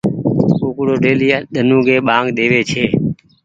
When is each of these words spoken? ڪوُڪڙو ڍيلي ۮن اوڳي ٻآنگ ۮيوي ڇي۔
ڪوُڪڙو 0.59 0.95
ڍيلي 1.03 1.27
ۮن 1.53 1.69
اوڳي 1.73 1.97
ٻآنگ 2.07 2.27
ۮيوي 2.37 2.61
ڇي۔ 2.69 2.83